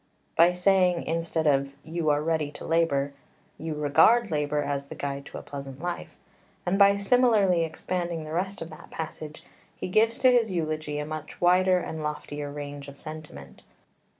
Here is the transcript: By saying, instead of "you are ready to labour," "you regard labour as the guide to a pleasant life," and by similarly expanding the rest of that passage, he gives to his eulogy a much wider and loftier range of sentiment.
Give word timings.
By 0.35 0.51
saying, 0.51 1.03
instead 1.05 1.45
of 1.45 1.73
"you 1.83 2.09
are 2.09 2.23
ready 2.23 2.49
to 2.53 2.65
labour," 2.65 3.13
"you 3.59 3.75
regard 3.75 4.31
labour 4.31 4.63
as 4.63 4.87
the 4.87 4.95
guide 4.95 5.27
to 5.27 5.37
a 5.37 5.43
pleasant 5.43 5.79
life," 5.79 6.15
and 6.65 6.79
by 6.79 6.97
similarly 6.97 7.63
expanding 7.63 8.23
the 8.23 8.33
rest 8.33 8.63
of 8.63 8.71
that 8.71 8.89
passage, 8.89 9.43
he 9.75 9.87
gives 9.87 10.17
to 10.17 10.31
his 10.31 10.51
eulogy 10.51 10.97
a 10.97 11.05
much 11.05 11.39
wider 11.39 11.77
and 11.77 12.01
loftier 12.01 12.51
range 12.51 12.87
of 12.87 12.97
sentiment. 12.99 13.61